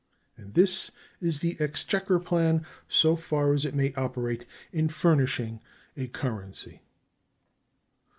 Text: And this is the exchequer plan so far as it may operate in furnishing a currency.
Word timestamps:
And 0.35 0.55
this 0.55 0.89
is 1.21 1.41
the 1.41 1.55
exchequer 1.61 2.17
plan 2.19 2.65
so 2.87 3.15
far 3.15 3.53
as 3.53 3.65
it 3.65 3.75
may 3.75 3.93
operate 3.93 4.47
in 4.73 4.89
furnishing 4.89 5.61
a 5.95 6.07
currency. 6.07 6.81